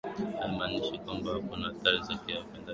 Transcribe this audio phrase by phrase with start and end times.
[0.39, 2.67] haimaanishi kwamba hakuna athari za kiafya ndani ya miongozo